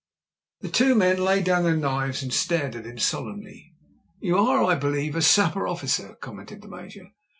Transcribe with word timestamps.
The 0.61 0.69
two 0.69 0.95
men 0.95 1.23
laid 1.23 1.43
down 1.45 1.63
their 1.63 1.77
knives 1.77 2.23
and 2.23 2.33
stared 2.33 2.75
at 2.75 2.85
him 2.87 2.97
solemnly. 2.97 3.75
"You 4.19 4.35
are, 4.35 4.63
I 4.63 4.73
believe, 4.73 5.15
a 5.15 5.21
sapper 5.21 5.67
officer," 5.67 6.15
commenced 6.15 6.59
the 6.59 6.67
Major. 6.67 7.11